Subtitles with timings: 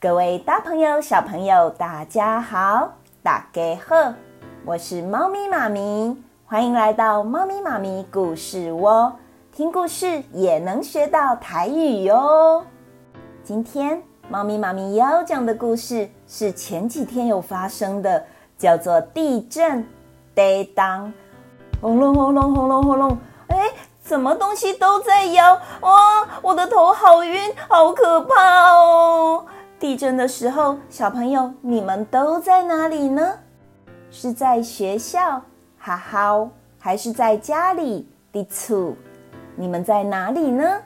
[0.00, 4.14] 各位大朋友、小朋友，大家好，大家好，
[4.64, 6.16] 我是猫咪妈咪，
[6.46, 9.12] 欢迎来到猫咪妈咪故事窝，
[9.52, 12.64] 听故事也能学到台语哟。
[13.42, 18.24] 今天猫咪妈咪要讲的故事是前几天有发生的，
[18.58, 19.86] 叫做地震。
[20.34, 21.12] 地当，
[21.80, 23.70] 轰隆轰隆轰隆轰隆，哎，
[24.04, 29.46] 什么东西都在摇，哇，我的头好晕，好可怕哦！
[29.84, 33.34] 地震的时候，小朋友你们都在哪里呢？
[34.10, 35.42] 是在学校，
[35.78, 36.48] 哈哈，
[36.78, 38.94] 还是在家里，地厝？
[39.54, 40.80] 你们在哪里呢？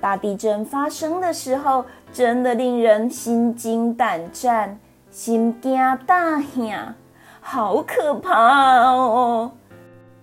[0.00, 4.78] 大地震发生的时候，真的令人心惊胆战，
[5.10, 5.76] 心惊
[6.06, 6.94] 胆吓。
[7.40, 9.50] 好可怕哦！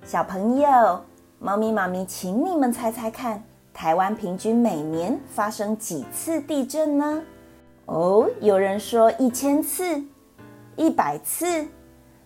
[0.05, 1.03] 小朋友，
[1.37, 7.21] 猫咪妈咪，请你们猜猜看，台湾平均每年发生几次地震呢？
[7.89, 9.83] 哦，有人说一千次、
[10.75, 11.65] 一百次。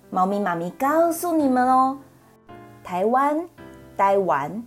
[0.09, 1.97] 猫咪妈咪告诉你们哦，
[2.83, 3.47] 台湾、
[3.95, 4.61] 台湾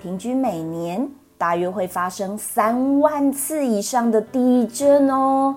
[0.00, 5.54] 平均每年大约会发生三万次以上的地震哦，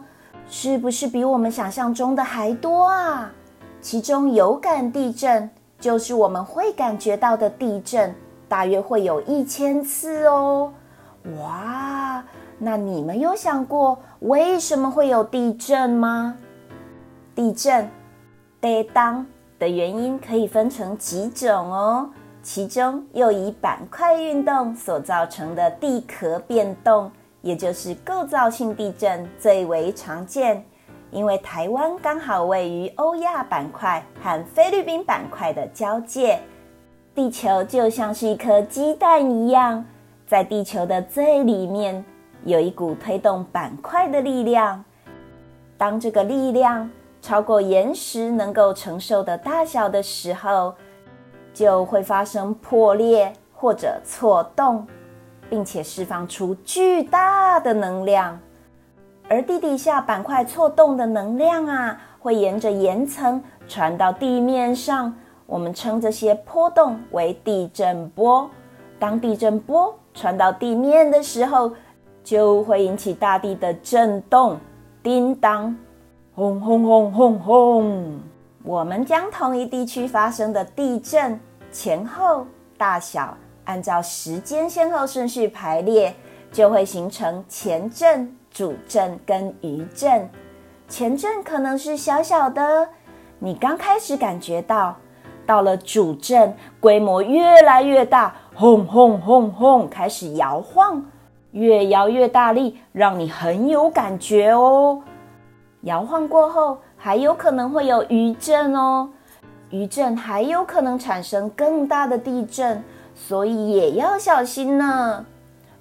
[0.50, 3.32] 是不是比我们想象中的还多啊？
[3.80, 8.14] 其中有感地震，就是我们会感觉到的地震，
[8.50, 10.74] 大约会有一千次哦。
[11.40, 12.24] 哇，
[12.58, 16.38] 那你们有想过为什么会有地震吗？
[17.36, 17.90] 地震，
[18.62, 19.26] 得当
[19.60, 22.10] 的原因可以分成几种哦，
[22.42, 27.12] 其中又以板块运动所造成的地壳变动，
[27.42, 30.64] 也就是构造性地震最为常见。
[31.12, 36.40] 因为台湾刚好位于欧亚板块和菲律宾板块的交界，
[37.14, 39.86] 地球就像是一颗鸡蛋一样，
[40.26, 42.04] 在地球的最里面
[42.46, 44.82] 有一股推动板块的力量。
[45.78, 46.90] 当这个力量
[47.22, 50.74] 超过岩石能够承受的大小的时候，
[51.54, 54.88] 就会发生破裂或者错动，
[55.50, 58.40] 并且释放出巨大的能量。
[59.28, 65.14] 而地底下板块错动的能量啊，会沿着岩层传到地面上。
[65.48, 68.50] 我们称这些波动为地震波。
[68.98, 71.72] 当地震波传到地面的时候，
[72.26, 74.58] 就会引起大地的震动，
[75.02, 75.74] 叮当，
[76.36, 78.20] 轰轰轰轰轰。
[78.64, 81.40] 我们将同一地区发生的地震
[81.72, 82.46] 前后
[82.78, 86.14] 大小，按照时间先后顺序排列，
[86.52, 88.36] 就会形成前震。
[88.56, 90.30] 主震跟余震，
[90.88, 92.88] 前震可能是小小的，
[93.38, 94.96] 你刚开始感觉到，
[95.46, 101.06] 到了主震，规模越来越大，轰轰轰轰，开始摇晃，
[101.56, 105.02] 越摇越大力，让你很有感觉哦。
[105.82, 109.10] 摇晃过后，还有可能会有余震哦，
[109.70, 112.84] 余震还有可能产生更大的地震，
[113.14, 115.26] 所以也要小心呢。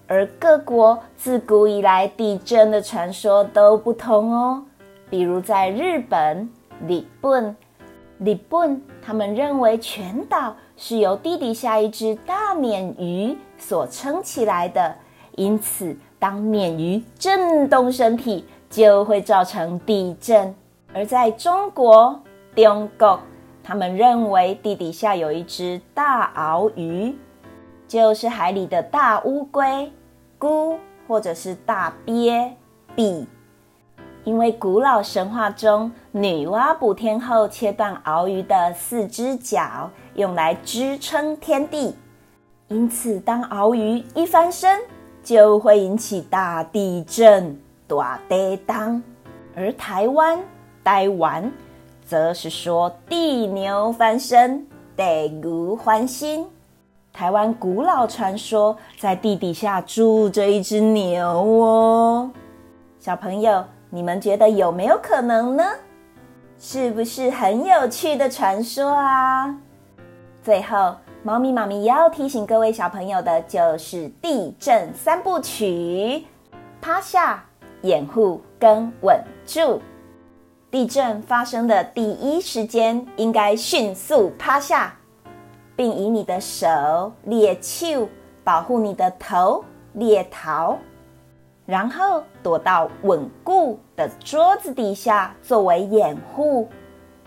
[0.07, 4.63] 而各国自古以来地震的传说都不同哦。
[5.11, 6.49] 比如在日本，
[6.87, 7.57] 日本，
[8.19, 14.95] 日本，他们认为全岛是由地底下一只大鲶鱼所撑起来的，
[15.37, 20.55] 因此当鲶鱼震动身体，就会造成地震。
[20.93, 22.21] 而在中国，
[22.55, 23.21] 中国，
[23.63, 27.15] 他们认为地底下有一只大鳌鱼。
[27.87, 29.93] 就是海里的大乌龟、
[30.39, 30.51] 龟，
[31.07, 32.51] 或者是大鳖、
[32.97, 33.27] 鳖。
[34.25, 41.95] 因为古老神话中，女娲补天后切断鳌鱼的四只脚，用来支撑天地。
[42.69, 44.81] 因此，当鳌鱼一翻身，
[45.25, 49.03] 就会引起大地震、大地当。
[49.57, 50.39] 而台湾、
[50.85, 51.51] 台湾，
[52.07, 56.45] 则是说地牛翻身、地牛翻身。
[57.13, 62.31] 台湾古老传说，在地底下住着一只牛哦。
[62.99, 65.65] 小朋友，你们觉得有没有可能呢？
[66.59, 69.55] 是不是很有趣的传说啊？
[70.43, 70.95] 最后，
[71.27, 76.23] 猫咪妈咪要提醒各位小朋友的就是地震三部曲：
[76.83, 77.43] 趴下、
[77.81, 79.81] 掩护跟稳住。
[80.71, 84.95] 地震发生的第一时间，应该迅速趴下。
[85.75, 88.07] 并以你的手猎手
[88.45, 90.79] 保护你的头猎头，
[91.65, 96.69] 然后躲到稳固的桌子底下作为掩护。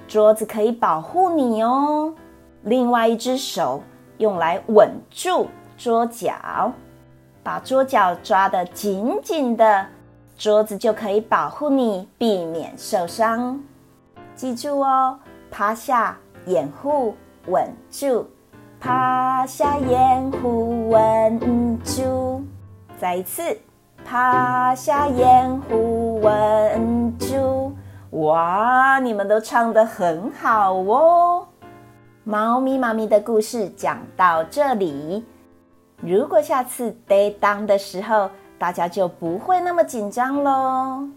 [0.07, 2.13] 桌子可以保护你哦。
[2.67, 3.81] 另外一只手
[4.17, 5.47] 用来稳住
[5.77, 6.73] 桌角，
[7.41, 9.85] 把桌角抓得紧紧的，
[10.37, 13.57] 桌子就可以保护你，避免受伤。
[14.35, 15.17] 记住哦，
[15.49, 17.15] 趴下，掩护，
[17.47, 18.27] 稳住。
[18.81, 22.43] 趴下，掩护，稳住。
[22.99, 23.57] 再一次，
[24.03, 27.71] 趴下，掩护，稳住。
[28.11, 31.47] 哇，你们都唱得很好哦！
[32.27, 35.25] 猫咪妈咪的故事讲到这里，
[36.01, 38.29] 如果下次得当的时候，
[38.59, 41.07] 大家就不会那么紧张喽。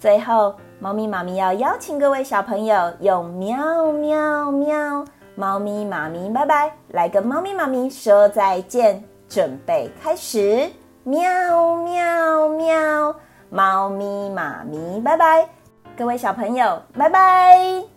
[0.00, 10.66] 最后，猫咪妈咪要邀请各位小朋友用喵喵喵，猫咪妈咪拜拜，来跟猫咪妈咪说再见，准备开始，
[11.04, 13.14] 喵喵喵，
[13.50, 15.46] 猫咪妈咪拜拜，
[15.94, 17.91] 各位小朋友拜拜。